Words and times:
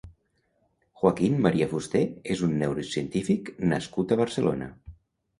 Joaquín 1.01 1.35
Maria 1.45 1.67
Fuster 1.73 2.01
és 2.35 2.41
un 2.47 2.55
neurocientífic 2.61 3.51
nascut 3.75 4.15
a 4.15 4.19
Barcelona. 4.23 4.71